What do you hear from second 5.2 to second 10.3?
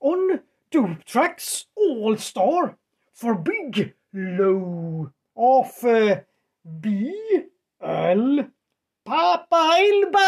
of uh, B L Papa Elba.